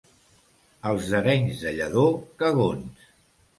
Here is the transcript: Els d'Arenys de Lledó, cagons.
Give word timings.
Els 0.91 1.09
d'Arenys 1.11 1.61
de 1.67 1.75
Lledó, 1.77 2.07
cagons. 2.43 3.09